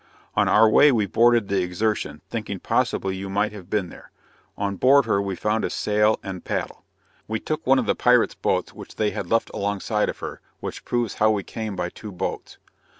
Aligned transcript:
On 0.35 0.47
our 0.47 0.67
way 0.67 0.91
we 0.91 1.05
boarded 1.05 1.47
the 1.47 1.61
Exertion, 1.61 2.21
thinking 2.27 2.57
possibly 2.59 3.15
you 3.15 3.29
might 3.29 3.51
have 3.51 3.69
been 3.69 3.89
there. 3.89 4.09
On 4.57 4.75
board 4.75 5.05
her 5.05 5.21
we 5.21 5.35
found 5.35 5.63
a 5.63 5.69
sail 5.69 6.19
and 6.23 6.43
paddle. 6.43 6.83
We 7.27 7.39
took 7.39 7.67
one 7.67 7.77
of 7.77 7.85
the 7.85 7.93
pirate's 7.93 8.33
boats 8.33 8.73
which 8.73 8.95
they 8.95 9.11
had 9.11 9.29
left 9.29 9.51
along 9.53 9.81
side 9.81 10.09
of 10.09 10.17
her, 10.17 10.41
which 10.59 10.85
proves 10.85 11.13
how 11.19 11.29
we 11.29 11.43
came 11.43 11.75
by 11.75 11.89
two 11.89 12.11
boats. 12.11 12.57